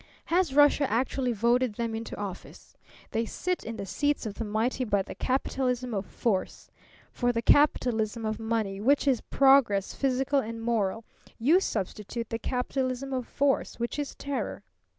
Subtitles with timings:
[0.33, 2.75] Has Russia actually voted them into office?
[3.11, 6.71] They sit in the seats of the mighty by the capitalism of force.
[7.11, 11.05] For the capitalism of money, which is progress physical and moral,
[11.37, 14.63] you substitute the capitalism of force, which is terror.